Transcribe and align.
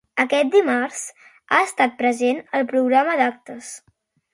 Aquest 0.21 0.47
dimarts 0.55 1.03
ha 1.57 1.61
estat 1.67 1.95
presentat 2.03 2.59
el 2.63 2.69
programa 2.75 3.23
d'actes. 3.23 3.75